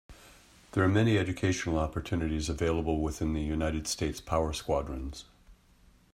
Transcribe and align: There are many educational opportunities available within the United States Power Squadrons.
There 0.71 0.83
are 0.83 0.87
many 0.87 1.19
educational 1.19 1.77
opportunities 1.77 2.49
available 2.49 3.01
within 3.01 3.33
the 3.33 3.43
United 3.43 3.85
States 3.85 4.19
Power 4.19 4.51
Squadrons. 4.51 5.25